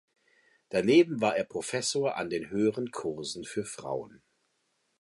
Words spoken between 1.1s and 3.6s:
war er Professor an den Höheren Kursen